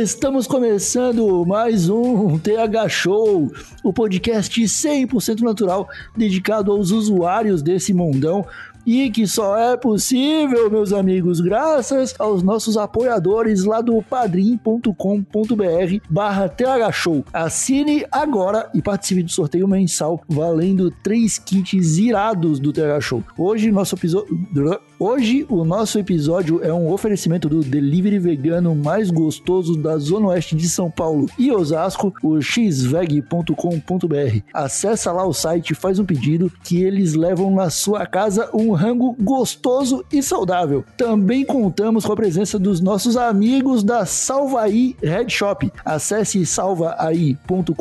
[0.00, 3.50] Estamos começando mais um TH Show,
[3.82, 8.46] o podcast 100% natural dedicado aos usuários desse mundão
[8.86, 14.94] e que só é possível, meus amigos, graças aos nossos apoiadores lá do padrim.com.br
[16.08, 16.50] barra
[16.92, 17.24] Show.
[17.32, 23.22] Assine agora e participe do sorteio mensal valendo três kits irados do TH Show.
[23.36, 24.38] Hoje nosso episódio...
[25.00, 30.56] Hoje o nosso episódio é um oferecimento do delivery vegano mais gostoso da Zona Oeste
[30.56, 33.52] de São Paulo e Osasco, o xveg.com.br.
[34.52, 39.14] Acesse lá o site, faz um pedido que eles levam na sua casa um rango
[39.20, 40.84] gostoso e saudável.
[40.96, 45.70] Também contamos com a presença dos nossos amigos da Salvaí Red Shop.
[45.84, 47.72] Acesse salvaai.com.br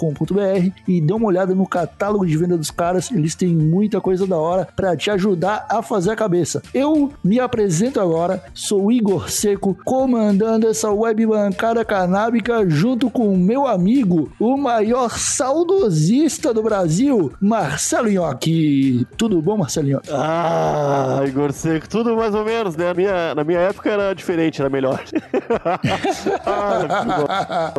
[0.88, 4.38] e dê uma olhada no catálogo de venda dos caras, eles têm muita coisa da
[4.38, 6.62] hora para te ajudar a fazer a cabeça.
[6.72, 13.38] Eu me apresento agora, sou Igor Seco, comandando essa web bancada canábica junto com o
[13.38, 19.06] meu amigo, o maior saudosista do Brasil, Marcelo Nhoque.
[19.18, 20.10] Tudo bom, Marcelo Nhoque?
[20.12, 22.88] Ah, Igor Seco, tudo mais ou menos, né?
[22.88, 25.04] Na minha, na minha época era diferente, era melhor.
[26.46, 27.72] ah.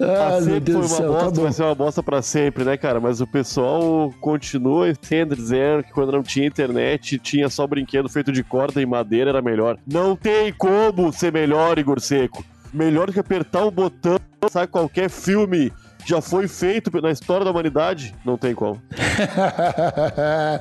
[0.00, 1.42] Ah, sempre foi uma céu, tá bosta, bom.
[1.42, 3.00] vai ser uma bosta pra sempre, né, cara?
[3.00, 8.30] Mas o pessoal continua sempre dizendo que quando não tinha internet, tinha só brinquedo feito
[8.30, 9.78] de corda e madeira, era melhor.
[9.86, 12.44] Não tem como ser melhor, Igor Seco.
[12.72, 14.18] Melhor que apertar um botão,
[14.50, 15.72] sabe, qualquer filme
[16.04, 18.80] já foi feito na história da humanidade, não tem como.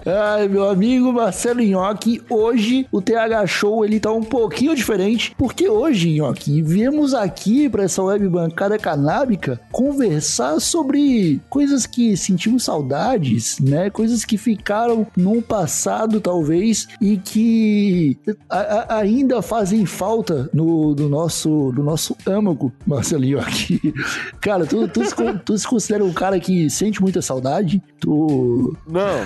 [0.06, 5.68] Ai, meu amigo Marcelo Nhoque, hoje o TH Show ele tá um pouquinho diferente, porque
[5.69, 13.59] hoje, Nhoque, viemos aqui para essa web bancada canábica conversar sobre coisas que sentimos saudades,
[13.59, 13.90] né?
[13.90, 18.18] Coisas que ficaram no passado, talvez, e que
[18.50, 23.94] a- a- ainda fazem falta no, do nosso, do nosso âmago, Marcelo Nhoque.
[24.41, 25.02] Cara, tu, tu,
[25.40, 27.81] tu se considera um cara que sente muita saudade?
[28.00, 29.25] Tu Não,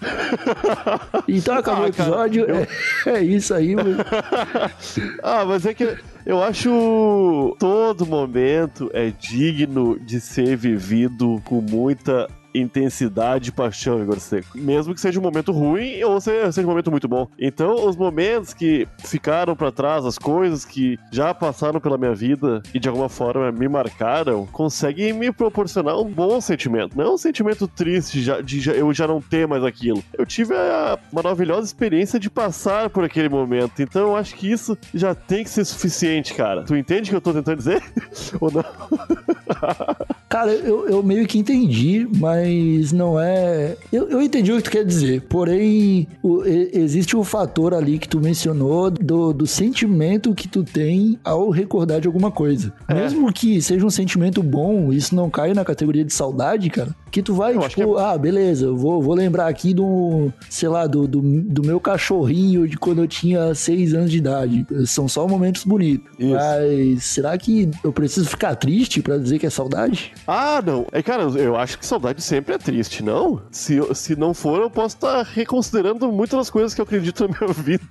[1.28, 2.44] então acabou Ah, o cara, episódio.
[2.48, 2.66] eu-
[3.06, 3.96] É, é isso aí, mano.
[5.22, 5.96] ah, mas é que
[6.26, 14.18] eu acho todo momento é digno de ser vivido com muita intensidade e paixão, Igor
[14.20, 14.56] Seco.
[14.56, 17.28] Mesmo que seja um momento ruim ou se- seja um momento muito bom.
[17.38, 22.62] Então, os momentos que ficaram pra trás, as coisas que já passaram pela minha vida
[22.74, 26.96] e de alguma forma me marcaram, conseguem me proporcionar um bom sentimento.
[26.96, 30.02] Não um sentimento triste de eu já não ter mais aquilo.
[30.16, 33.80] Eu tive a maravilhosa experiência de passar por aquele momento.
[33.82, 36.64] Então, eu acho que isso já tem que ser suficiente, cara.
[36.64, 37.82] Tu entende o que eu tô tentando dizer?
[38.40, 38.64] ou não?
[40.30, 43.76] Cara, eu, eu meio que entendi, mas não é.
[43.92, 45.22] Eu, eu entendi o que tu quer dizer.
[45.22, 51.18] Porém, o- existe um fator ali que tu mencionou do, do sentimento que tu tem
[51.24, 52.72] ao recordar de alguma coisa.
[52.86, 52.94] É.
[52.94, 56.94] Mesmo que seja um sentimento bom, isso não cai na categoria de saudade, cara.
[57.10, 60.86] Que tu vai, Eu tipo, ah, beleza, eu vou, vou lembrar aqui do, sei lá,
[60.86, 64.66] do, do, do meu cachorrinho de quando eu tinha seis anos de idade.
[64.86, 66.08] São só momentos bonitos.
[66.18, 66.34] Isso.
[66.34, 70.12] Mas será que eu preciso ficar triste pra dizer que é saudade?
[70.26, 70.86] Ah, não.
[70.92, 73.42] É, cara, eu acho que saudade sempre é triste, não?
[73.50, 77.36] Se, se não for, eu posso estar reconsiderando muitas das coisas que eu acredito na
[77.36, 77.84] minha vida.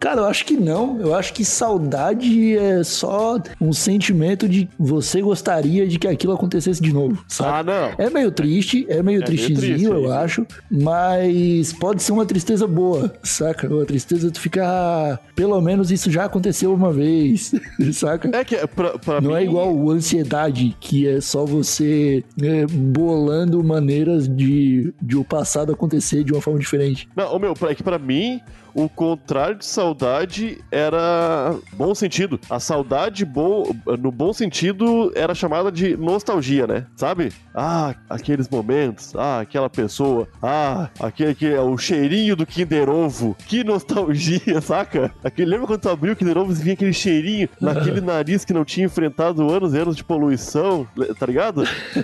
[0.00, 1.00] Cara, eu acho que não.
[1.00, 6.61] Eu acho que saudade é só um sentimento de você gostaria de que aquilo acontecesse
[6.80, 7.70] de novo, sabe?
[7.70, 8.04] Ah, não.
[8.04, 10.16] É meio triste, é meio É meio tristezinho, triste, eu é.
[10.16, 10.46] acho.
[10.70, 13.68] Mas pode ser uma tristeza boa, saca?
[13.68, 14.62] Uma tristeza tu fica.
[14.64, 17.52] "Ah, Pelo menos isso já aconteceu uma vez,
[17.92, 18.30] saca?
[18.36, 19.36] É que pra, pra Não mim...
[19.36, 25.72] é igual o ansiedade, que é só você é, bolando maneiras de, de o passado
[25.72, 27.08] acontecer de uma forma diferente.
[27.16, 28.40] Não, meu, é que pra mim,
[28.74, 32.40] o contrário de saudade era bom sentido.
[32.48, 36.86] A saudade bom, no bom sentido era chamada de nostalgia, né?
[36.96, 37.32] Sabe?
[37.54, 43.36] Ah, aqueles momentos, ah, aquela pessoa, ah, aquele que é o cheirinho do Kinder Ovo.
[43.46, 45.12] Que nostalgia, saca?
[45.22, 48.52] Aquele, lembra quando tu abriu o Kinder Ovo e vinha aquele cheirinho naquele nariz que
[48.52, 50.86] não tinha enfrentado anos e anos de poluição,
[51.18, 51.62] tá ligado?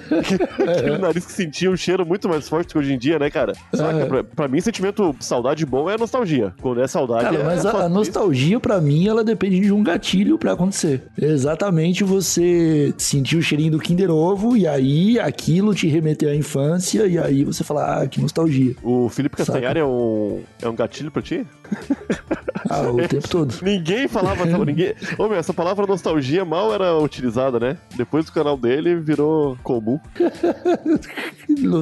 [0.69, 3.55] aquele nariz que sentia um cheiro muito mais forte que hoje em dia, né, cara?
[3.75, 4.07] Saca?
[4.07, 6.55] Pra, pra mim, sentimento saudade bom é nostalgia.
[6.61, 7.25] Quando é saudade.
[7.25, 11.05] Cara, é mas a, a nostalgia, pra mim, ela depende de um gatilho pra acontecer.
[11.21, 17.07] Exatamente você sentir o cheirinho do Kinder Ovo e aí aquilo te remeter à infância
[17.07, 18.75] e aí você fala, ah, que nostalgia.
[18.83, 21.47] O Felipe Castanhari é um, é um gatilho pra ti?
[22.69, 23.55] Ah, o tempo todo.
[23.63, 24.45] Ninguém falava.
[24.65, 24.95] ninguém...
[25.19, 27.77] Ô, meu, essa palavra nostalgia mal era utilizada, né?
[27.97, 29.99] Depois do canal dele virou comum.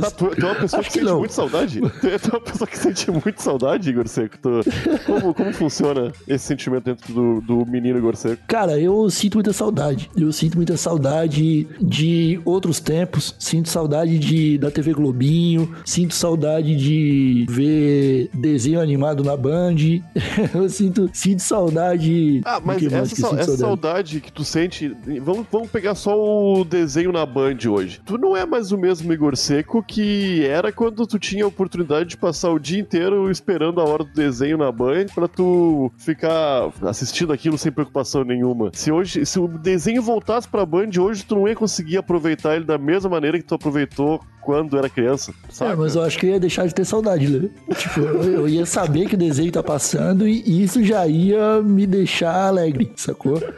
[0.01, 1.19] Tá, tu, tu é uma pessoa Acho que, sente não.
[1.19, 1.81] muito saudade?
[1.85, 4.37] É tu é uma pessoa que sente muito saudade, Igor Seco.
[4.39, 4.61] Tu-
[5.05, 8.43] como, como funciona esse sentimento dentro do, do menino Igor Seco?
[8.47, 10.11] Cara, eu sinto muita saudade.
[10.17, 13.35] Eu sinto muita saudade de outros tempos.
[13.39, 15.75] Sinto saudade de, da TV Globinho.
[15.85, 19.77] Sinto saudade de ver desenho animado na Band.
[20.67, 22.41] Eu sinto, sinto saudade.
[22.45, 24.89] Ah, mas mais essa, essa saudade que tu sente.
[25.23, 28.01] Vamos, vamos pegar só o desenho na Band hoje.
[28.05, 32.11] Tu não é mais o mesmo Igor Seco que era quando tu tinha a oportunidade
[32.11, 36.73] de passar o dia inteiro esperando a hora do desenho na Band pra tu ficar
[36.83, 38.71] assistindo aquilo sem preocupação nenhuma.
[38.75, 42.65] Se hoje, se o desenho voltasse pra Band hoje, tu não ia conseguir aproveitar ele
[42.65, 45.35] da mesma maneira que tu aproveitou quando era criança.
[45.51, 45.73] Sabe?
[45.73, 47.49] É, mas eu acho que eu ia deixar de ter saudade, né?
[47.77, 52.47] Tipo, eu, ia saber que o desenho tá passando e isso já ia me deixar
[52.47, 53.43] alegre, sacou?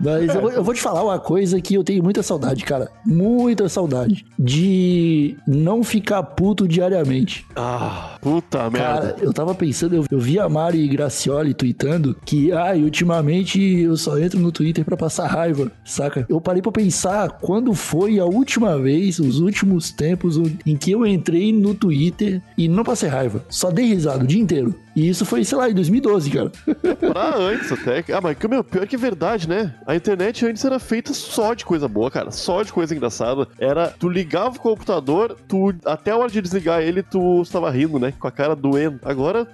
[0.00, 2.90] Mas eu, vou- eu vou te falar uma coisa que eu tenho muita saudade, cara.
[3.04, 4.24] Muita saudade.
[4.38, 7.44] De não ficar puto diariamente.
[7.54, 8.78] Ah, puta merda.
[8.78, 13.96] Cara, eu tava pensando, eu, eu vi a Mari Gracioli tweetando que, ai, ultimamente eu
[13.96, 16.24] só entro no Twitter pra passar raiva, saca?
[16.28, 21.06] Eu parei pra pensar quando foi a última vez, os últimos tempos em que eu
[21.06, 23.44] entrei no Twitter e não passei raiva.
[23.48, 24.74] Só dei risada o dia inteiro.
[24.94, 26.50] E isso foi, sei lá, em 2012, cara.
[27.12, 28.04] Pra antes até.
[28.12, 29.74] Ah, mas meu, pior que é verdade, né?
[29.86, 32.30] A internet antes era feita só de coisa boa, cara.
[32.30, 33.46] Só de coisa engraçada.
[33.58, 37.98] Era, tu ligava o computador, tu, até a hora de desligar ele, tu estava rindo,
[37.98, 38.12] né?
[38.18, 38.98] Com a cara doendo.
[39.04, 39.46] Agora,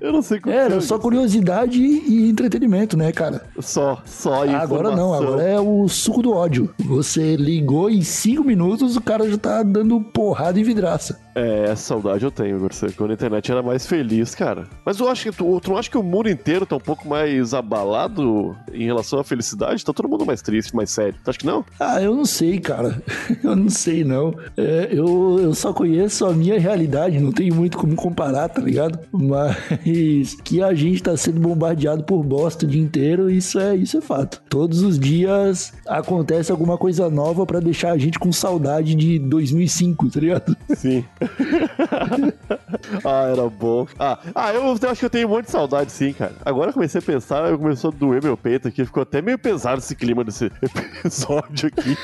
[0.00, 1.02] Eu não sei como Era que é só isso.
[1.02, 3.42] curiosidade e entretenimento, né, cara?
[3.60, 6.74] Só, só Agora não, agora é o suco do ódio.
[6.78, 11.23] Você ligou em cinco minutos, o cara já tá dando porrada em vidraça.
[11.34, 12.90] É, essa saudade eu tenho, Garcia.
[12.96, 14.64] Quando a internet era mais feliz, cara.
[14.84, 17.08] Mas eu acho que tu, tu não acha que o mundo inteiro tá um pouco
[17.08, 19.84] mais abalado em relação à felicidade?
[19.84, 21.14] Tá todo mundo mais triste, mais sério.
[21.24, 21.64] Tu acha que não?
[21.80, 23.02] Ah, eu não sei, cara.
[23.42, 24.34] Eu não sei, não.
[24.56, 28.98] É, eu, eu só conheço a minha realidade, não tenho muito como comparar, tá ligado?
[29.12, 33.98] Mas que a gente tá sendo bombardeado por bosta o dia inteiro, isso é, isso
[33.98, 34.42] é fato.
[34.48, 40.10] Todos os dias acontece alguma coisa nova pra deixar a gente com saudade de 2005,
[40.10, 40.56] tá ligado?
[40.74, 41.04] Sim.
[43.04, 43.86] ah, era bom.
[43.98, 46.34] Ah, ah eu, eu acho que eu tenho um monte de saudade, sim, cara.
[46.44, 48.84] Agora eu comecei a pensar, eu começou a doer meu peito aqui.
[48.84, 50.46] Ficou até meio pesado esse clima desse
[51.04, 51.96] episódio aqui.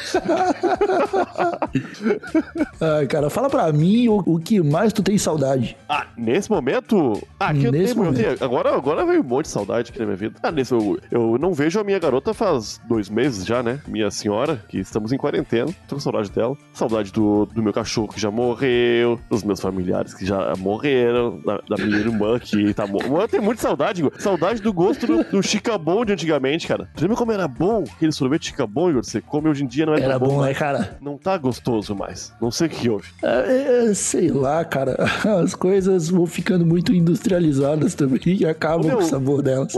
[2.81, 5.77] Ah, cara, fala pra mim o, o que mais tu tem saudade.
[5.89, 7.21] Ah, nesse momento?
[7.39, 8.25] Ah, que eu Nesse tenho, eu momento.
[8.25, 10.37] tenho- Agora, agora veio um monte de saudade aqui na minha vida.
[10.43, 13.81] Ah, nesse, eu, eu não vejo a minha garota faz dois meses já, né?
[13.87, 15.71] Minha senhora, que estamos em quarentena.
[15.87, 16.57] Tô com saudade dela.
[16.73, 21.61] Saudade do, do meu cachorro que já morreu, dos meus familiares que já morreram, da,
[21.69, 23.09] da minha irmã que tá morta.
[23.09, 24.13] Eu tenho muita saudade, Igor.
[24.19, 26.89] Saudade do gosto do, do chicabon de antigamente, cara.
[26.97, 29.05] Tu lembra como era bom aquele sorvete chicabon, Igor?
[29.05, 30.59] Você come hoje em dia, não é Era bom, bom, né, mais.
[30.59, 30.97] cara?
[31.01, 31.60] Não tá gostoso
[31.97, 32.33] mais.
[32.41, 33.09] Não sei o que houve.
[33.23, 34.97] É, é, sei lá, cara.
[35.43, 39.73] As coisas vão ficando muito industrializadas também e acabam Meu, com o sabor delas.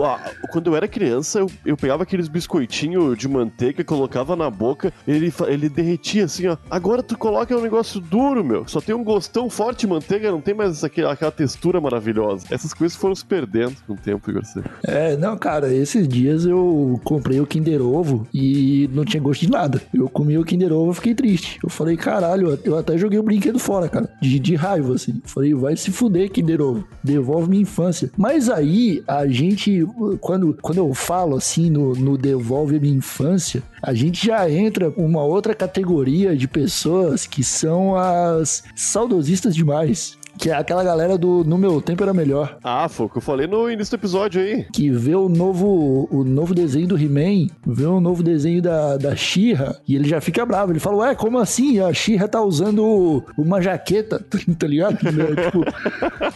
[0.50, 5.32] Quando eu era criança, eu, eu pegava aqueles biscoitinhos de manteiga, colocava na boca, ele,
[5.46, 6.56] ele derretia assim, ó.
[6.70, 8.66] Agora tu coloca um negócio duro, meu.
[8.66, 12.46] Só tem um gostão forte de manteiga, não tem mais aquela, aquela textura maravilhosa.
[12.50, 14.44] Essas coisas foram se perdendo com o tempo, Igor.
[14.44, 14.62] Você.
[14.84, 19.50] É, não, cara, esses dias eu comprei o Kinder Ovo e não tinha gosto de
[19.50, 19.80] nada.
[19.92, 21.58] Eu comi o Kinder Ovo e fiquei triste.
[21.62, 24.08] Eu falei, caralho, eu até joguei o brinquedo fora, cara.
[24.20, 25.20] De, de raiva, assim.
[25.24, 26.86] Falei, vai se fuder, Kinder Ovo.
[27.02, 28.10] Devolve minha infância.
[28.16, 29.86] Mas aí, a gente,
[30.20, 35.22] quando, quando eu falo assim no, no devolve minha infância, a gente já entra uma
[35.22, 40.16] outra categoria de pessoas que são as saudosistas demais.
[40.38, 42.56] Que é aquela galera do No Meu Tempo Era Melhor.
[42.64, 44.64] Ah, foi o que eu falei no início do episódio aí.
[44.72, 49.14] Que vê o novo, o novo desenho do He-Man, vê o novo desenho da, da
[49.14, 50.72] She-Ra, e ele já fica bravo.
[50.72, 51.78] Ele fala, ué, como assim?
[51.80, 54.18] A She-Ra tá usando uma jaqueta,
[54.58, 54.96] tá ligado?
[54.96, 55.64] Tipo,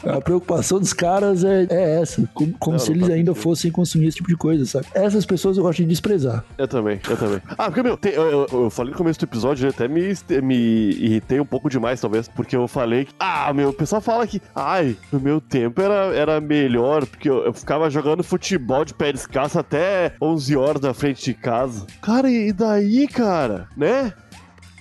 [0.08, 2.28] a preocupação dos caras é, é essa.
[2.34, 4.86] Como, como Não, se não eles ainda fossem consumir esse tipo de coisa, sabe?
[4.94, 6.44] Essas pessoas eu gosto de desprezar.
[6.58, 7.40] Eu também, eu também.
[7.56, 10.12] Ah, porque, meu, tem- eu, eu- eu falei no começo do episódio, eu até me,
[10.42, 10.54] me
[10.92, 14.42] irritei um pouco demais, talvez, porque eu falei que, ah, meu, o pessoal fala que,
[14.52, 19.12] ai, no meu tempo era, era melhor, porque eu, eu ficava jogando futebol de pé
[19.12, 21.86] descalço até 11 horas na frente de casa.
[22.02, 24.12] Cara, e daí, cara, né?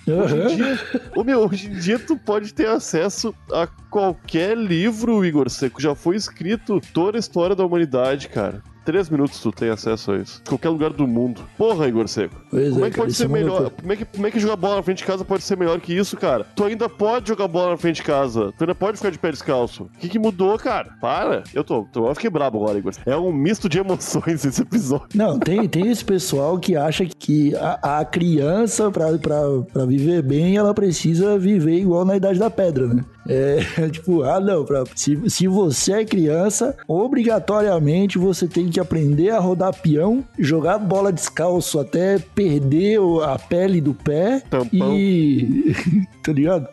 [0.08, 0.78] Hoje em dia,
[1.16, 5.80] ô, meu, hoje em dia tu pode ter acesso a qualquer livro, Igor Seco.
[5.80, 8.62] Já foi escrito toda a história da humanidade, cara.
[8.86, 10.40] Três minutos tu tem acesso a isso.
[10.48, 11.40] Qualquer lugar do mundo.
[11.58, 12.36] Porra, Igor Seco.
[12.48, 13.70] Pois Como é, é que cara, pode ser é melhor?
[13.70, 15.80] Como é, que, como é que jogar bola na frente de casa pode ser melhor
[15.80, 16.46] que isso, cara?
[16.54, 18.52] Tu ainda pode jogar bola na frente de casa.
[18.56, 19.90] Tu ainda pode ficar de pé descalço.
[19.96, 20.90] O que, que mudou, cara?
[21.00, 21.42] Para.
[21.52, 22.92] Eu tô, tô, eu fiquei brabo agora, Igor.
[23.04, 25.08] É um misto de emoções esse episódio.
[25.16, 29.40] Não, tem, tem esse pessoal que acha que a, a criança, pra, pra,
[29.72, 33.04] pra viver bem, ela precisa viver igual na Idade da Pedra, né?
[33.28, 39.30] É tipo, ah, não, pra, se, se você é criança, obrigatoriamente você tem que aprender
[39.30, 44.96] a rodar peão, jogar bola descalço até perder a pele do pé Tampão.
[44.96, 45.74] e.
[46.22, 46.68] tá ligado?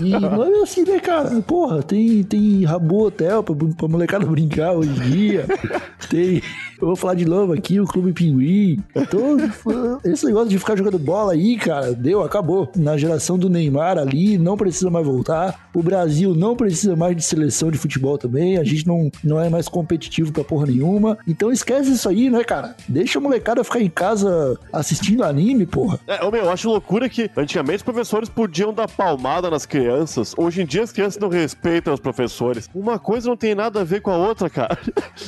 [0.00, 1.40] E não é assim, né, cara?
[1.42, 5.46] Porra, tem, tem Rabo Hotel pra, pra molecada brincar hoje em dia.
[6.08, 6.42] Tem.
[6.80, 8.82] Eu vou falar de novo aqui, o Clube Pinguim.
[8.94, 9.36] Então,
[10.04, 12.70] esse negócio de ficar jogando bola aí, cara, deu, acabou.
[12.76, 15.68] Na geração do Neymar ali, não precisa mais voltar.
[15.74, 18.58] O Brasil não precisa mais de seleção de futebol também.
[18.58, 21.18] A gente não, não é mais competitivo pra porra nenhuma.
[21.26, 22.76] Então esquece isso aí, né, cara?
[22.88, 25.98] Deixa a molecada ficar em casa assistindo anime, porra.
[26.06, 30.34] É, eu acho loucura que antigamente os professores podiam dar palmada nas crianças.
[30.36, 32.68] Hoje em dia as crianças não respeitam os professores.
[32.74, 34.78] Uma coisa não tem nada a ver com a outra, cara.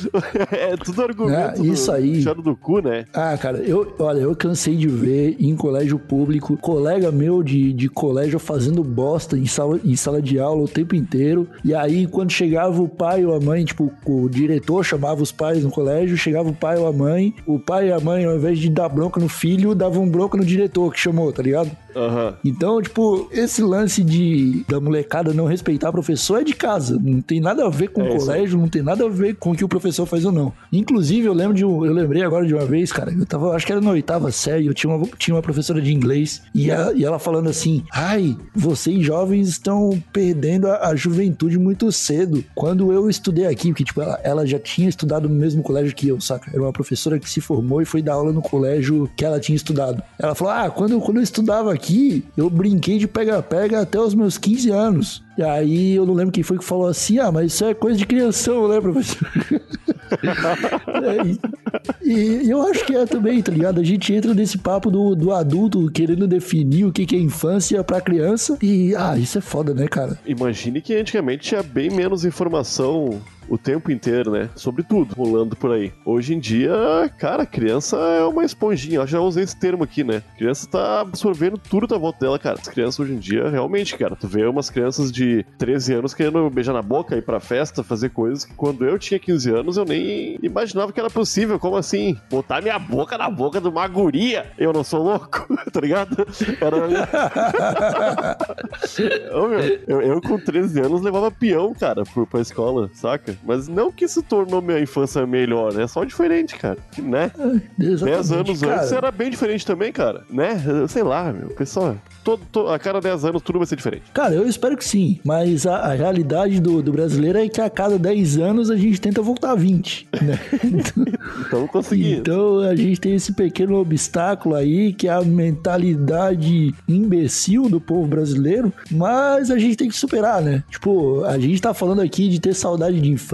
[0.51, 2.19] é tudo argumento É, isso aí.
[2.19, 3.05] tirado do cu, né?
[3.13, 7.89] Ah, cara, eu, olha, eu cansei de ver em colégio público, colega meu de, de
[7.89, 11.47] colégio fazendo bosta em sala, em sala de aula o tempo inteiro.
[11.63, 15.63] E aí, quando chegava o pai ou a mãe, tipo, o diretor chamava os pais
[15.63, 18.59] no colégio, chegava o pai ou a mãe, o pai e a mãe, ao invés
[18.59, 21.71] de dar bronca no filho, davam bronca no diretor que chamou, tá ligado?
[21.95, 22.37] Aham.
[22.43, 26.99] Então, tipo, esse lance de da molecada não respeitar professor é de casa.
[27.01, 29.51] Não tem nada a ver com É o colégio, não tem nada a ver com
[29.51, 30.53] o que o professor faz ou não.
[30.71, 33.65] Inclusive, eu lembro de um, eu lembrei agora de uma vez, cara, eu tava, acho
[33.65, 36.93] que era na oitava série, eu tinha uma, tinha uma professora de inglês e ela,
[36.93, 42.43] e ela falando assim: ai, vocês jovens estão perdendo a, a juventude muito cedo.
[42.55, 46.07] Quando eu estudei aqui, porque, tipo, ela, ela já tinha estudado no mesmo colégio que
[46.07, 46.51] eu, saca?
[46.51, 49.55] Era uma professora que se formou e foi dar aula no colégio que ela tinha
[49.55, 50.01] estudado.
[50.17, 54.37] Ela falou: ah, quando, quando eu estudava aqui, eu brinquei de pega-pega até os meus
[54.37, 55.23] 15 anos.
[55.37, 57.97] E aí eu não lembro quem foi que falou assim: ah, mas isso é coisa
[57.97, 59.27] de crianção, né, professor?
[60.09, 63.79] É, e, e eu acho que é também, tá ligado?
[63.79, 67.83] A gente entra nesse papo do, do adulto querendo definir o que, que é infância
[67.83, 68.57] pra criança.
[68.59, 70.19] E, ah, isso é foda, né, cara?
[70.25, 74.49] Imagine que antigamente tinha bem menos informação o tempo inteiro, né?
[74.55, 75.91] Sobre tudo rolando por aí.
[76.05, 76.71] Hoje em dia,
[77.17, 78.99] cara, criança é uma esponjinha.
[78.99, 80.21] Eu já usei esse termo aqui, né?
[80.37, 82.59] Criança tá absorvendo tudo da volta dela, cara.
[82.59, 86.49] As crianças hoje em dia, realmente, cara, tu vê umas crianças de 13 anos querendo
[86.49, 89.85] beijar na boca, ir pra festa, fazer coisas que quando eu tinha 15 anos eu
[89.85, 91.59] nem imaginava que era possível.
[91.59, 92.15] Como assim?
[92.29, 94.51] Botar minha boca na boca de uma guria?
[94.57, 96.27] Eu não sou louco, tá ligado?
[96.61, 96.79] Era.
[99.33, 103.38] Ô, meu, eu, eu com 13 anos levava peão, cara, pra escola, saca?
[103.43, 105.87] Mas não que isso tornou minha infância melhor, né?
[105.87, 106.77] Só diferente, cara.
[106.97, 107.31] Né?
[107.79, 108.75] Exatamente, 10 anos cara.
[108.81, 110.23] antes era bem diferente também, cara.
[110.29, 110.61] Né?
[110.87, 111.49] Sei lá, meu.
[111.49, 114.03] Pessoal, todo, to- a cada 10 anos tudo vai ser diferente.
[114.13, 117.69] Cara, eu espero que sim, mas a, a realidade do, do brasileiro é que a
[117.69, 120.39] cada 10 anos a gente tenta voltar a 20, né?
[121.47, 122.13] Então consegui.
[122.13, 128.07] Então a gente tem esse pequeno obstáculo aí, que é a mentalidade imbecil do povo
[128.07, 130.63] brasileiro, mas a gente tem que superar, né?
[130.69, 133.28] Tipo, a gente tá falando aqui de ter saudade de infância,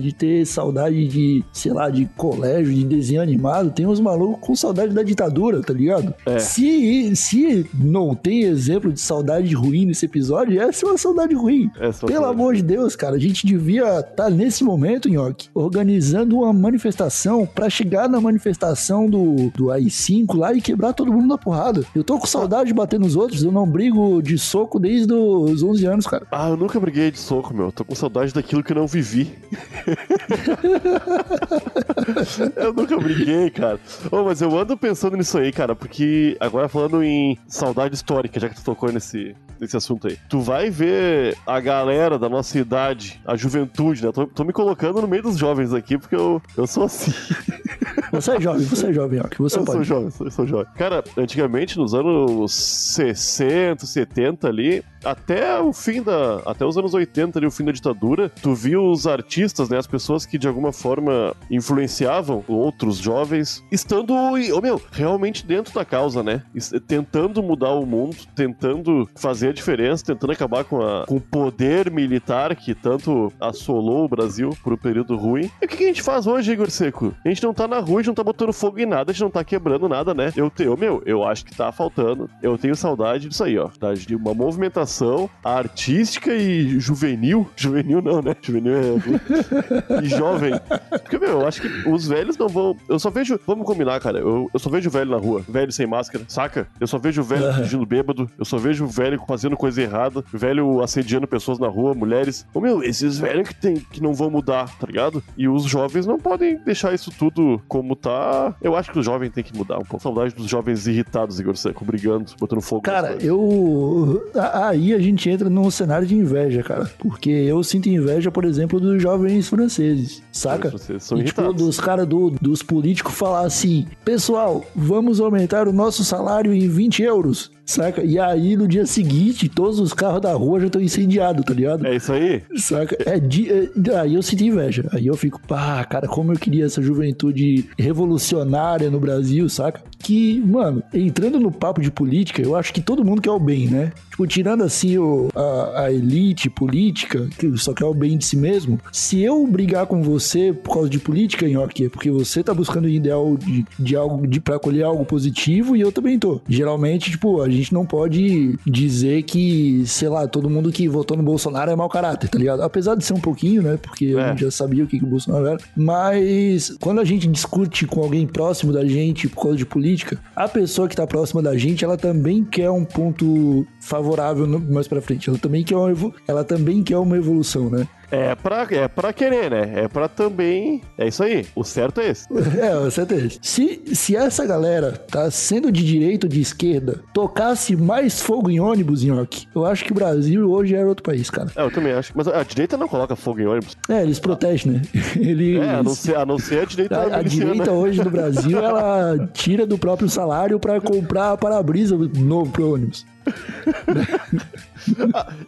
[0.00, 3.70] de ter saudade de, sei lá, de colégio, de desenho animado.
[3.70, 6.14] Tem uns malucos com saudade da ditadura, tá ligado?
[6.26, 6.38] É.
[6.38, 11.70] Se, se não tem exemplo de saudade ruim nesse episódio, essa é uma saudade ruim.
[11.78, 16.52] É Pelo amor de Deus, cara, a gente devia estar nesse momento, Nhoque, organizando uma
[16.52, 21.84] manifestação pra chegar na manifestação do, do AI-5 lá e quebrar todo mundo na porrada.
[21.94, 25.62] Eu tô com saudade de bater nos outros, eu não brigo de soco desde os
[25.62, 26.26] 11 anos, cara.
[26.30, 27.70] Ah, eu nunca briguei de soco, meu.
[27.70, 29.33] Tô com saudade daquilo que eu não vivi.
[32.56, 33.78] eu nunca briguei, cara.
[34.10, 38.48] Oh, mas eu ando pensando nisso aí, cara, porque agora falando em saudade histórica, já
[38.48, 40.18] que tu tocou nesse, nesse assunto aí.
[40.28, 44.12] Tu vai ver a galera da nossa idade, a juventude, né?
[44.12, 47.12] Tô, tô me colocando no meio dos jovens aqui, porque eu, eu sou assim.
[48.14, 49.78] Você é jovem, você é jovem, que você eu pode.
[49.78, 50.66] sou jovem, eu sou jovem.
[50.76, 56.40] Cara, antigamente, nos anos 60, 70 ali, até o fim da.
[56.46, 59.78] Até os anos 80 ali, o fim da ditadura, tu viu os artistas, né?
[59.78, 65.84] As pessoas que de alguma forma influenciavam outros jovens, estando, oh, meu, realmente dentro da
[65.84, 66.42] causa, né?
[66.86, 71.90] Tentando mudar o mundo, tentando fazer a diferença, tentando acabar com, a, com o poder
[71.90, 75.50] militar que tanto assolou o Brasil por um período ruim.
[75.60, 77.14] E o que, que a gente faz hoje, Igor Seco?
[77.24, 79.22] A gente não tá na rua, gente não tá botando fogo em nada, a gente
[79.22, 80.32] não tá quebrando nada, né?
[80.36, 82.28] Eu tenho, meu, eu acho que tá faltando.
[82.42, 83.68] Eu tenho saudade disso aí, ó.
[83.68, 83.94] tá?
[83.94, 87.48] De uma movimentação artística e juvenil.
[87.56, 88.36] Juvenil não, né?
[88.40, 90.02] Juvenil é.
[90.04, 90.52] e jovem.
[90.90, 92.76] Porque, meu, eu acho que os velhos não vão.
[92.88, 93.40] Eu só vejo.
[93.46, 94.18] Vamos combinar, cara.
[94.18, 95.42] Eu, eu só vejo velho na rua.
[95.48, 96.68] Velho sem máscara, saca?
[96.78, 98.30] Eu só vejo velho fingindo bêbado.
[98.38, 100.22] Eu só vejo velho fazendo coisa errada.
[100.32, 102.46] Velho assediando pessoas na rua, mulheres.
[102.52, 105.22] Ô, meu, esses velhos que, tem, que não vão mudar, tá ligado?
[105.36, 108.54] E os jovens não podem deixar isso tudo como tá.
[108.62, 110.02] Eu acho que os jovens têm que mudar um pouco.
[110.02, 112.82] Saudade dos jovens irritados, Igor Seco, brigando, botando fogo.
[112.82, 114.22] Cara, eu.
[114.54, 116.90] Aí a gente entra num cenário de inveja, cara.
[116.98, 120.70] Porque eu sinto inveja, por exemplo, dos jovens franceses, saca?
[120.70, 121.64] Vocês são E, tipo, irritados.
[121.66, 127.02] dos caras do, dos políticos falar assim: pessoal, vamos aumentar o nosso salário em 20
[127.02, 128.02] euros, saca?
[128.02, 131.86] E aí no dia seguinte, todos os carros da rua já estão incendiados, tá ligado?
[131.86, 132.42] É isso aí?
[132.56, 132.96] Saca?
[133.04, 134.88] É, de, é, aí eu sinto inveja.
[134.92, 139.82] Aí eu fico, pá, cara, como eu queria essa juventude revolucionária no Brasil, saca?
[139.98, 143.68] Que, mano, entrando no papo de política, eu acho que todo mundo quer o bem,
[143.68, 143.92] né?
[144.10, 148.36] Tipo, tirando assim o, a, a elite política, que só quer o bem de si
[148.36, 152.54] mesmo, se eu brigar com você por causa de política, Nhoque, é porque você tá
[152.54, 156.40] buscando um ideal de, de algo, de, pra colher algo positivo e eu também tô.
[156.48, 161.22] Geralmente, tipo, a gente não pode dizer que, sei lá, todo mundo que votou no
[161.22, 162.62] Bolsonaro é mau caráter, tá ligado?
[162.62, 163.78] Apesar de ser um pouquinho, né?
[163.80, 164.20] Porque É.
[164.22, 165.58] a gente já sabia o que, que o Bolsonaro era.
[165.76, 170.48] Mas quando a gente discute com alguém próximo da gente por causa de política, a
[170.48, 175.28] pessoa que tá próxima da gente, ela também quer um ponto favorável mais pra frente.
[175.28, 175.92] Ela também quer uma,
[176.26, 177.86] ela também quer uma evolução, né?
[178.14, 179.72] É pra, é pra querer, né?
[179.74, 180.80] É pra também.
[180.96, 181.44] É isso aí.
[181.56, 182.24] O certo é esse.
[182.54, 183.38] É, com certeza.
[183.42, 188.60] Se, se essa galera tá sendo de direita ou de esquerda, tocasse mais fogo em
[188.60, 191.50] ônibus, Nhoque, eu acho que o Brasil hoje era outro país, cara.
[191.56, 192.12] É, eu também acho.
[192.14, 193.76] Mas a direita não coloca fogo em ônibus.
[193.88, 194.82] É, eles protegem, né?
[195.16, 195.60] Eles...
[195.60, 198.58] É, a não ser a, não ser a direita A, a direita hoje no Brasil,
[198.58, 203.04] ela tira do próprio salário pra comprar para-brisa novo pro ônibus.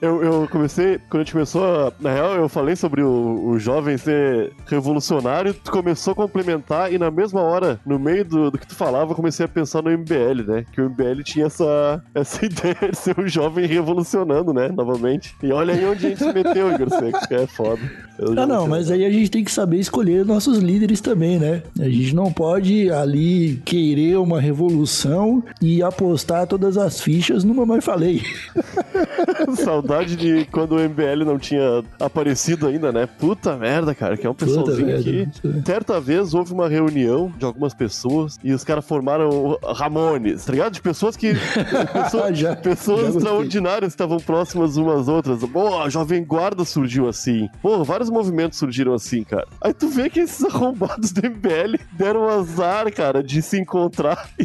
[0.00, 3.96] Eu, eu comecei, quando a gente começou, na real, eu falei sobre o, o jovem
[3.98, 8.66] ser revolucionário, tu começou a complementar e na mesma hora, no meio do, do que
[8.66, 10.64] tu falava, eu comecei a pensar no MBL, né?
[10.72, 14.68] Que o MBL tinha essa, essa ideia de ser um jovem revolucionando, né?
[14.68, 15.34] Novamente.
[15.42, 17.80] E olha aí onde a gente se meteu, Igor Seco, que é foda.
[18.18, 18.68] Eu Ah, não, sei.
[18.70, 21.62] mas aí a gente tem que saber escolher nossos líderes também, né?
[21.78, 27.85] A gente não pode ali querer uma revolução e apostar todas as fichas numa mais
[27.85, 28.22] falei.
[29.57, 33.07] Saudade de quando o MBL não tinha aparecido ainda, né?
[33.07, 35.29] Puta merda, cara, que é um pessoalzinho aqui.
[35.64, 40.72] Certa vez houve uma reunião de algumas pessoas e os caras formaram Ramones, tá ligado?
[40.72, 41.33] De pessoas que.
[41.92, 45.44] pessoas Já- pessoas já extraordinárias que estavam próximas umas às outras.
[45.44, 47.48] Pô, a Jovem Guarda surgiu assim.
[47.62, 49.46] Pô, vários movimentos surgiram assim, cara.
[49.61, 54.44] Aí tu vê que esses arrombados do MBL deram azar, cara, de se encontrar e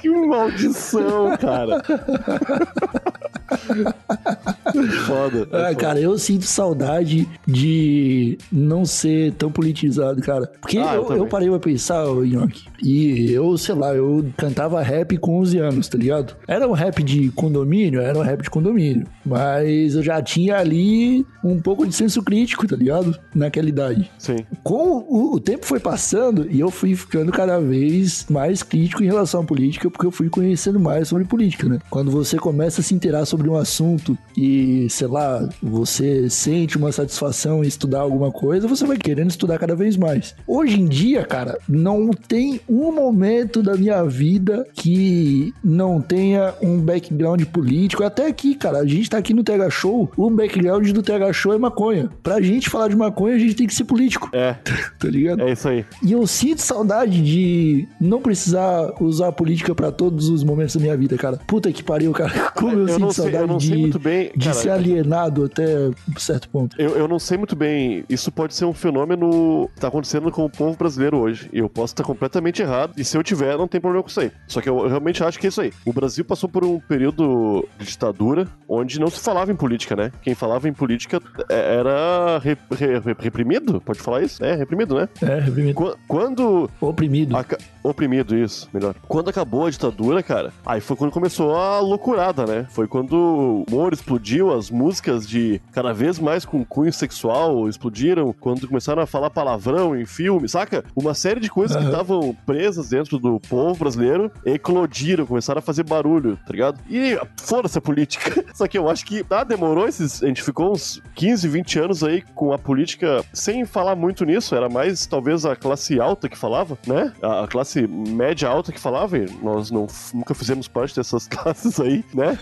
[0.00, 1.82] que maldição, cara.
[5.06, 5.48] Foda.
[5.52, 5.74] Ah, foda.
[5.74, 10.50] cara, eu sinto saudade de não ser tão politizado, cara.
[10.60, 14.24] Porque Ah, eu eu, eu parei pra pensar, ô, Nhoque, e eu, sei lá, eu
[14.36, 16.36] cantava rap com 11 anos, tá ligado?
[16.48, 18.00] Era um rap de condomínio?
[18.00, 19.06] Era um rap de condomínio.
[19.24, 23.18] Mas eu já tinha ali um pouco de senso crítico, tá ligado?
[23.34, 24.10] Naquela idade.
[24.18, 24.36] Sim.
[24.62, 29.06] Com o, o tempo foi passando e eu fui ficando cada vez mais crítico em
[29.06, 31.78] relação à política, porque eu fui conhecendo mais sobre política, né?
[31.90, 36.92] Quando você começa a se inteirar sobre um assunto e, sei lá, você sente uma
[36.92, 40.34] satisfação em estudar alguma coisa, você vai querendo estudar cada vez mais.
[40.46, 46.78] Hoje em dia, cara, não tem um momento da minha vida que não tenha um
[46.80, 48.02] background político.
[48.04, 51.52] Até aqui, cara, a gente tá aqui no TH Show, o background do TH Show
[51.54, 52.10] é maconha.
[52.22, 54.54] Pra gente falar de maconha, a gente tem que ser político, É,
[54.98, 55.42] tá ligado?
[55.42, 55.84] é isso aí.
[56.02, 60.80] E eu sinto saudade de não precisar usar a política pra todos os momentos da
[60.80, 61.38] minha vida, cara.
[61.46, 62.32] Puta que pariu, cara.
[62.54, 63.58] Como eu, Eu sinto sei- saudade eu
[63.90, 64.48] de, bem, de.
[64.54, 66.80] Ser alienado até certo ponto.
[66.80, 68.04] Eu, eu não sei muito bem.
[68.08, 71.48] Isso pode ser um fenômeno que tá acontecendo com o povo brasileiro hoje.
[71.52, 72.92] E eu posso estar completamente errado.
[72.96, 74.30] E se eu tiver, não tem problema com isso aí.
[74.46, 75.72] Só que eu, eu realmente acho que é isso aí.
[75.84, 80.10] O Brasil passou por um período de ditadura onde não se falava em política, né?
[80.22, 83.80] Quem falava em política é- era re- re- re- reprimido?
[83.80, 84.44] Pode falar isso?
[84.44, 85.08] É, reprimido, né?
[85.22, 85.74] É, reprimido.
[85.74, 87.36] Qu- Quando Oprimido.
[87.36, 88.94] Aca- Oprimido, isso, melhor.
[89.06, 92.66] Quando acabou a ditadura, cara, aí foi quando começou a loucurada, né?
[92.70, 98.32] Foi quando o humor explodiu, as músicas de cada vez mais com cunho sexual explodiram,
[98.32, 100.82] quando começaram a falar palavrão em filme, saca?
[100.96, 101.90] Uma série de coisas que Aham.
[101.90, 106.80] estavam presas dentro do povo brasileiro eclodiram, começaram a fazer barulho, tá ligado?
[106.88, 108.44] E foda-se a política.
[108.54, 110.22] Só que eu acho que, tá, demorou esses.
[110.22, 114.54] A gente ficou uns 15, 20 anos aí com a política sem falar muito nisso,
[114.54, 117.12] era mais talvez a classe alta que falava, né?
[117.22, 117.48] A a
[117.82, 122.36] classe média alta que falava, nós não, nunca fizemos parte dessas classes aí, né?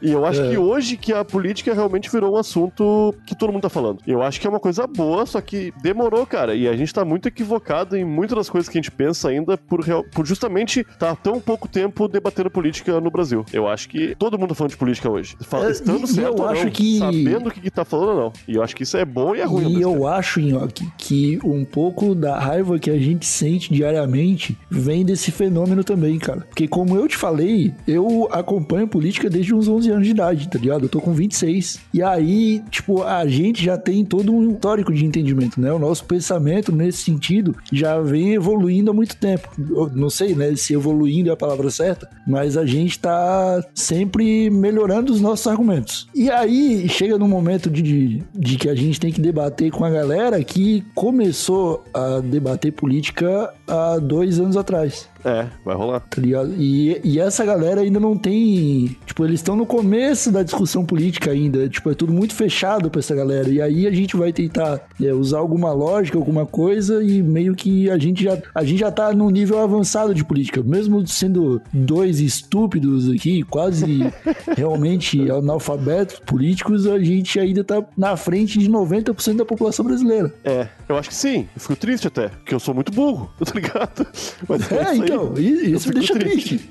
[0.00, 0.50] E eu acho É.
[0.50, 3.98] que hoje que a política realmente virou um assunto que todo mundo tá falando.
[4.06, 6.54] Eu acho que é uma coisa boa, só que demorou, cara.
[6.54, 9.56] E a gente tá muito equivocado em muitas das coisas que a gente pensa ainda
[9.58, 13.44] por, real- por justamente tá tão pouco tempo debatendo política no Brasil.
[13.52, 15.36] Eu acho que todo mundo tá falando de política hoje.
[15.40, 18.16] Fala- É, estando certo eu acho não, que- sabendo o que, que tá falando ou
[18.16, 18.32] não.
[18.46, 19.78] E eu acho que isso é bom e é ruim.
[19.78, 25.04] E eu acho, Nhoque, que um pouco da raiva que a gente sente diariamente vem
[25.04, 26.40] desse fenômeno também, cara.
[26.48, 30.58] Porque como eu te falei, eu acompanho política desde uns 11 anos de idade, tá
[30.58, 30.84] ligado?
[30.84, 31.80] Eu tô com 26.
[31.92, 35.72] E aí, tipo, a gente já tem todo um histórico de entendimento, né?
[35.72, 39.48] O nosso pensamento nesse sentido já vem evoluindo há muito tempo.
[39.58, 44.50] Eu não sei, né, se evoluindo é a palavra certa, mas a gente tá sempre
[44.50, 46.08] melhorando os nossos argumentos.
[46.14, 49.84] E aí chega num momento de, de, de que a gente tem que debater com
[49.84, 55.08] a galera que começou a debater política há dois anos atrás atrás.
[55.24, 56.00] É, vai rolar.
[56.00, 56.54] Tá ligado?
[56.58, 58.96] E, e essa galera ainda não tem.
[59.06, 61.68] Tipo, eles estão no começo da discussão política ainda.
[61.68, 63.48] Tipo, é tudo muito fechado pra essa galera.
[63.48, 67.90] E aí a gente vai tentar é, usar alguma lógica, alguma coisa, e meio que
[67.90, 70.62] a gente já, a gente já tá num nível avançado de política.
[70.62, 74.12] Mesmo sendo dois estúpidos aqui, quase
[74.56, 80.32] realmente analfabetos políticos, a gente ainda tá na frente de 90% da população brasileira.
[80.44, 81.48] É, eu acho que sim.
[81.54, 84.06] Eu fico triste até, porque eu sou muito burro, tá ligado?
[84.48, 85.07] Mas É, isso aí.
[85.08, 86.58] Então, isso me deixa triste.
[86.58, 86.70] triste.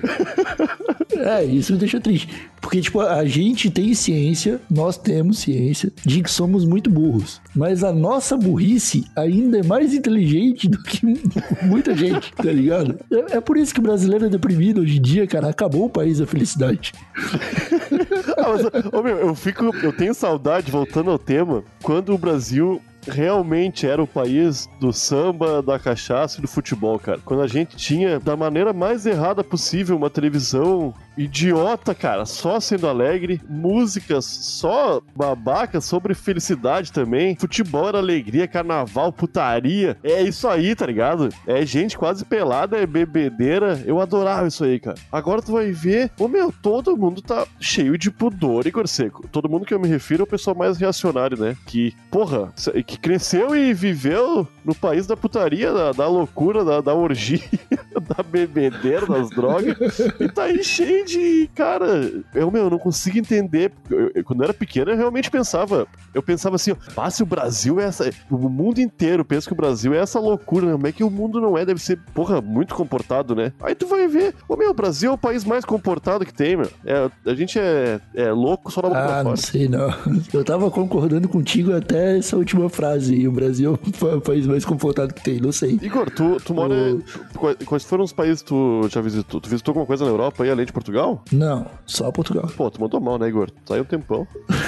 [1.18, 2.28] é, isso me deixa triste.
[2.60, 7.40] Porque, tipo, a gente tem ciência, nós temos ciência de que somos muito burros.
[7.54, 11.00] Mas a nossa burrice ainda é mais inteligente do que
[11.62, 12.98] muita gente, tá ligado?
[13.10, 15.48] É, é por isso que o brasileiro é deprimido hoje em dia, cara.
[15.48, 16.92] Acabou o país da felicidade.
[18.36, 19.64] Ah, mas, ô, meu, eu fico.
[19.82, 25.62] Eu tenho saudade, voltando ao tema, quando o Brasil realmente era o país do samba,
[25.62, 27.18] da cachaça e do futebol, cara.
[27.24, 32.86] Quando a gente tinha, da maneira mais errada possível, uma televisão idiota, cara, só sendo
[32.86, 39.96] alegre, músicas só babacas sobre felicidade também, futebol era alegria, carnaval, putaria.
[40.02, 41.28] É isso aí, tá ligado?
[41.46, 43.82] É gente quase pelada, é bebedeira.
[43.84, 44.96] Eu adorava isso aí, cara.
[45.10, 49.26] Agora tu vai ver, ô meu, todo mundo tá cheio de pudor e seco.
[49.28, 51.56] Todo mundo que eu me refiro é o pessoal mais reacionário, né?
[51.66, 52.52] Que, porra,
[52.86, 57.42] que cresceu e viveu no país da putaria, da, da loucura, da, da orgia,
[58.16, 59.98] da bebedeira, das drogas.
[60.20, 61.07] E tá aí cheio
[61.54, 63.72] Cara, eu, meu, eu não consigo entender.
[63.90, 65.86] Eu- eu- quando eu era pequeno, eu realmente pensava.
[66.14, 68.10] Eu pensava assim, ó, "Ah, se o Brasil é essa.
[68.30, 70.72] O mundo inteiro pensa que o Brasil é essa loucura, né?
[70.72, 71.64] Como é que o mundo não é?
[71.64, 73.52] Deve ser, porra, muito comportado, né?
[73.62, 74.34] Aí tu vai ver.
[74.48, 76.68] Ô, meu, o Brasil é o país mais comportado que tem, meu.
[76.84, 79.88] É, a gente é, é louco só na boca Ah, não sei não.
[80.32, 83.14] Eu tava concordando contigo até essa última frase.
[83.14, 85.78] E o Brasil é o país mais confortado que tem, não sei.
[85.82, 86.74] Igor, tu, tu mora.
[86.94, 89.40] O- quais foram os países que tu já visitou?
[89.40, 90.97] Tu visitou alguma coisa na Europa aí, além de Portugal?
[91.32, 92.48] Não, só Portugal.
[92.56, 93.48] Pô, tu mandou mal, né, Igor?
[93.70, 94.26] Aí um tempão.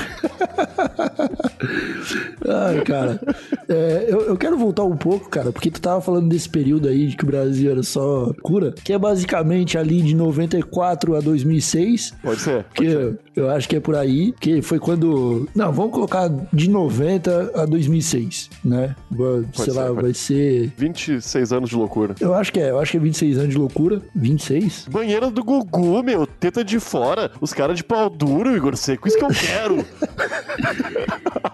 [2.49, 3.21] Ai, cara.
[3.69, 7.07] É, eu, eu quero voltar um pouco, cara, porque tu tava falando desse período aí
[7.09, 12.15] de que o Brasil era só cura, que é basicamente ali de 94 a 2006.
[12.23, 12.65] Pode ser.
[12.75, 15.49] Que eu acho que é por aí, que foi quando.
[15.55, 18.95] Não, vamos colocar de 90 a 2006, né?
[19.11, 20.73] Vai- Sei ser, lá, pode vai ser.
[20.77, 22.15] 26 anos de loucura.
[22.21, 24.01] Eu acho que é, eu acho que é 26 anos de loucura.
[24.15, 24.87] 26?
[24.91, 29.19] Banheira do Gugu, meu, teta de fora, os caras de pau duro, Igor Seco, isso
[29.19, 29.85] que eu quero.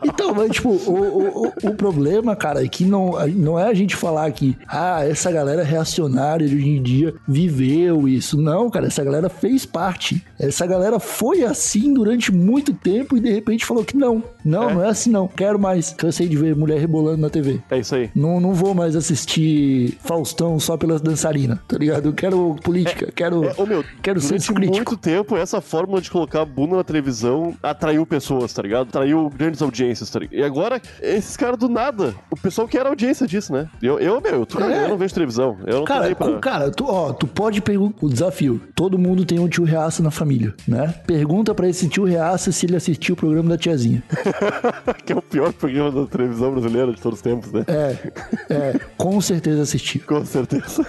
[0.03, 3.95] Então, mas tipo, o, o, o- problema cara, é que não, não é a gente
[3.97, 8.41] falar que, ah, essa galera reacionária de hoje em dia viveu isso.
[8.41, 10.25] Não, cara, essa galera fez parte.
[10.39, 14.23] Essa galera foi assim durante muito tempo e de repente falou que não.
[14.45, 14.75] Não, É.
[14.75, 15.27] não é assim não.
[15.29, 15.93] Quero mais.
[15.93, 17.61] Cansei de ver mulher rebolando na TV.
[17.71, 18.11] É isso aí.
[18.15, 22.07] Não, não vou mais assistir Faustão só pelas dançarinas, tá ligado?
[22.09, 26.11] Eu quero política, quero, É, ô meu, quero senso durante muito tempo, essa fórmula de
[26.11, 28.89] colocar a bunda na televisão atraiu pessoas, tá ligado?
[28.89, 30.39] Atraiu grandes audiências, tá ligado?
[30.39, 33.69] E agora, esses caras do nada, o pessoal quer audiência disso, né?
[33.83, 34.85] Eu, eu meu, eu, tô- É.
[34.85, 35.57] eu não vejo televisão.
[35.67, 36.39] Eu não Cara, pra...
[36.39, 38.61] cara, tu, ó, tu pode pegar o desafio.
[38.75, 40.95] Todo mundo tem um tio reaça na família, né?
[41.07, 44.03] Pergunta pra esse tio reaça se ele assistiu o programa da tiazinha.
[45.05, 47.65] que é o pior programa da televisão brasileira de todos os tempos, né?
[47.69, 47.97] É,
[48.51, 50.01] é, com certeza assistiu.
[50.07, 50.85] Com certeza.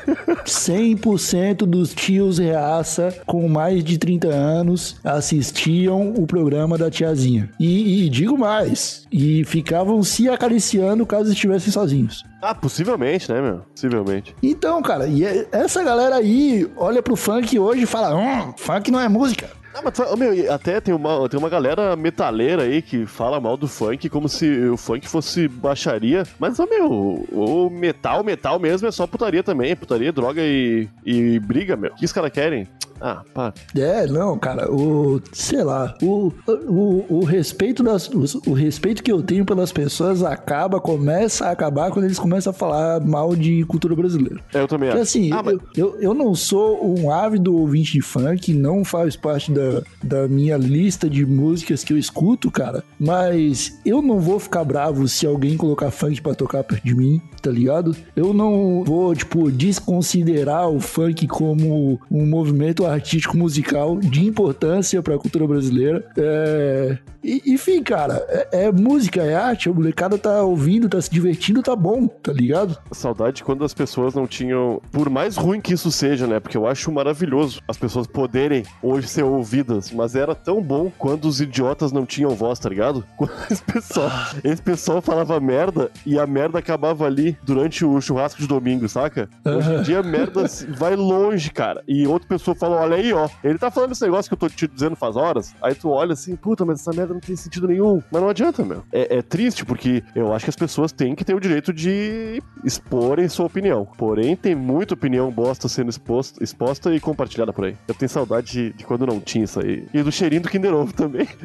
[0.45, 7.49] 100% dos tios reaça com mais de 30 anos assistiam o programa da tiazinha.
[7.59, 12.23] E, e digo mais, e ficavam se acariciando caso estivessem sozinhos.
[12.41, 13.61] ah, possivelmente, né, meu?
[13.73, 14.35] Possivelmente.
[14.41, 18.89] Então, cara, e é- essa galera aí olha pro funk hoje e fala: hum, funk
[18.91, 19.49] não é música.
[19.75, 23.67] Ah, mas meu, até tem uma, tem uma galera metaleira aí que fala mal do
[23.67, 26.23] funk como se o funk fosse baixaria.
[26.39, 29.75] Mas, meu, o metal, metal mesmo é só putaria também.
[29.75, 31.91] Putaria, droga e, e briga, meu.
[31.91, 32.65] O que os caras querem?
[32.99, 33.53] Ah, pá.
[33.75, 35.21] É, não, cara, o.
[35.31, 38.07] sei lá, o, o, o respeito das.
[38.09, 42.51] O, o respeito que eu tenho pelas pessoas acaba, começa a acabar quando eles começam
[42.51, 44.39] a falar mal de cultura brasileira.
[44.53, 45.09] É, Eu também Porque acho.
[45.17, 45.57] assim, ah, mas...
[45.75, 50.27] eu, eu, eu não sou um ávido ouvinte de funk, não faz parte da, da
[50.27, 52.83] minha lista de músicas que eu escuto, cara.
[52.99, 57.21] Mas eu não vou ficar bravo se alguém colocar funk pra tocar perto de mim,
[57.41, 57.95] tá ligado?
[58.15, 65.17] Eu não vou, tipo, desconsiderar o funk como um movimento artístico musical de importância pra
[65.17, 66.03] cultura brasileira.
[66.17, 66.97] É...
[67.23, 71.61] E, enfim, cara, é, é música, é arte, a molecada tá ouvindo, tá se divertindo,
[71.61, 72.77] tá bom, tá ligado?
[72.91, 74.81] Saudade quando as pessoas não tinham.
[74.91, 76.39] Por mais ruim que isso seja, né?
[76.39, 79.91] Porque eu acho maravilhoso as pessoas poderem hoje ser ouvidas.
[79.91, 83.03] Mas era tão bom quando os idiotas não tinham voz, tá ligado?
[83.17, 84.11] Quando esse pessoal,
[84.43, 89.29] esse pessoal falava merda e a merda acabava ali durante o churrasco de domingo, saca?
[89.43, 90.45] Hoje em dia a merda
[90.77, 91.83] vai longe, cara.
[91.87, 93.27] E outra pessoa fala: olha aí, ó.
[93.43, 95.53] Ele tá falando esse negócio que eu tô te dizendo faz horas.
[95.61, 98.01] Aí tu olha assim, puta, mas essa merda não tem sentido nenhum.
[98.11, 98.83] Mas não adianta, meu.
[98.91, 102.41] É, é triste, porque eu acho que as pessoas têm que ter o direito de
[102.63, 103.87] exporem sua opinião.
[103.97, 107.75] Porém, tem muita opinião bosta sendo exposta, exposta e compartilhada por aí.
[107.87, 109.87] Eu tenho saudade de, de quando não tinha isso aí.
[109.93, 111.27] E do cheirinho do Kinder Ovo também.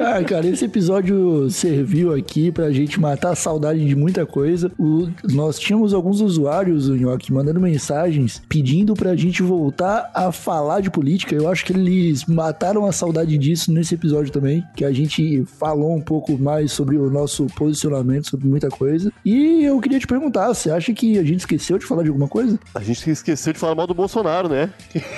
[0.00, 4.70] Ah, cara, esse episódio serviu aqui pra gente matar a saudade de muita coisa.
[4.78, 7.60] O- nós tínhamos alguns usuários, o Nhoque, mandando
[7.90, 11.34] mensagens pedindo pra gente voltar a falar de política.
[11.34, 15.96] Eu acho que eles mataram a saudade disso nesse episódio também, que a gente falou
[15.96, 19.12] um pouco mais sobre o nosso posicionamento sobre muita coisa.
[19.24, 22.28] E eu queria te perguntar, você acha que a gente esqueceu de falar de alguma
[22.28, 22.58] coisa?
[22.74, 24.70] A gente esqueceu de falar mal do Bolsonaro, né?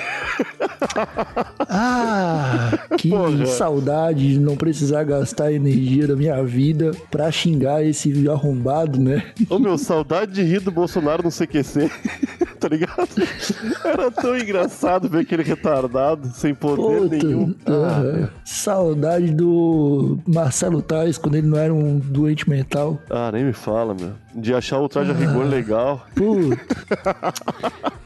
[1.69, 3.47] Ah, que Porra.
[3.47, 9.23] saudade de não precisar gastar a energia da minha vida pra xingar esse arrombado, né?
[9.49, 11.91] Ô meu, saudade de rir do Bolsonaro no CQC.
[12.63, 13.09] tá ligado?
[13.85, 17.55] Era tão engraçado ver aquele retardado sem poder Puta, nenhum.
[17.67, 22.99] Ah, saudade do Marcelo Tais quando ele não era um doente mental.
[23.11, 24.13] ah, nem me fala, meu.
[24.35, 26.07] De achar o traje a rigor legal.
[26.15, 26.57] Puta.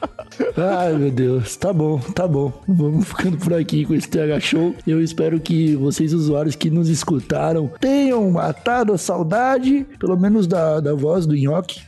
[0.56, 1.56] Ai, meu Deus.
[1.56, 2.52] Tá bom, tá bom.
[2.68, 4.74] Vamos ficando por aqui com esse TH Show.
[4.86, 10.78] Eu espero que vocês, usuários que nos escutaram, tenham matado a saudade, pelo menos da,
[10.80, 11.80] da voz do Nhoque.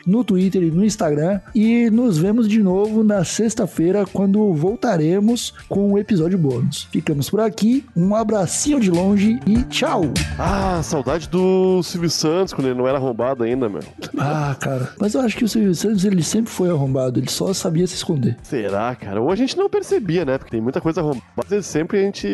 [0.06, 5.92] no Twitter e no Instagram e nos vemos de novo na sexta-feira quando voltaremos com
[5.92, 6.88] o episódio bônus.
[6.92, 10.04] Ficamos por aqui, um abracinho de longe e tchau.
[10.38, 13.84] Ah, saudade do Silvio Santos quando ele não era arrombado ainda, meu.
[14.18, 17.54] Ah, cara, mas eu acho que o Silvio Santos ele sempre foi arrombado, ele só
[17.54, 18.38] sabia se esconder.
[18.44, 19.22] Será, cara?
[19.22, 20.38] Ou a gente não percebia, né?
[20.38, 21.24] Porque tem muita coisa arrombada.
[21.36, 22.28] Mas sempre a gente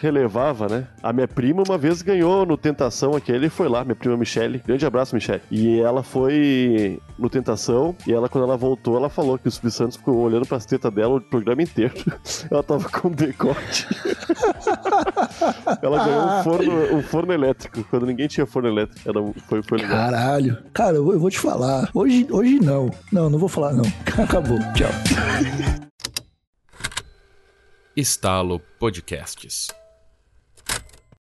[0.00, 0.86] relevava, né?
[1.02, 4.62] A minha prima uma vez ganhou no Tentação aquele e foi lá, minha prima Michele.
[4.66, 5.42] Grande abraço, Michele.
[5.50, 6.34] E ela foi
[7.18, 10.46] no Tentação e ela, quando ela voltou, ela falou que o Silvio Santos ficou olhando
[10.46, 11.94] pras tetas dela o programa inteiro.
[12.50, 13.86] ela tava com decote.
[15.82, 19.08] ela ganhou um forno, um forno elétrico, quando ninguém tinha forno elétrico.
[19.08, 19.96] Era, um- foi, foi legal.
[19.96, 20.58] Caralho.
[20.72, 21.88] Cara, eu vou, eu vou te falar.
[21.94, 22.90] Hoje, hoje não.
[23.12, 23.84] Não, não vou falar não.
[24.22, 24.58] Acabou.
[24.74, 24.90] Tchau.
[27.96, 29.68] Estalo Podcasts.